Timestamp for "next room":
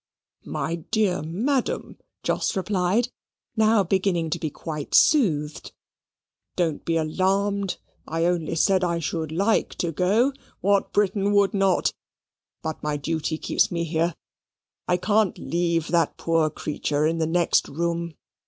17.27-18.15